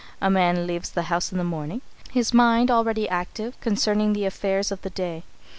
A 0.19 0.31
man 0.31 0.65
leaves 0.65 0.89
the 0.89 1.03
house 1.13 1.31
in 1.31 1.37
the 1.37 1.43
morning, 1.43 1.83
his 2.09 2.33
mind 2.33 2.71
already 2.71 3.07
active 3.07 3.55
concerning 3.61 4.13
the 4.13 4.25
affairs 4.25 4.71
of 4.71 4.81
the 4.81 4.89
day. 4.89 5.25